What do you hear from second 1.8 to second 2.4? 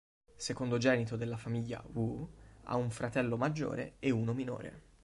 Wu,